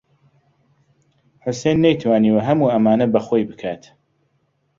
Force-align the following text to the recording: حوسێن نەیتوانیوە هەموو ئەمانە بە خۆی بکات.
حوسێن 1.43 1.77
نەیتوانیوە 1.85 2.41
هەموو 2.47 2.71
ئەمانە 2.73 3.07
بە 3.13 3.19
خۆی 3.27 3.47
بکات. 3.49 3.83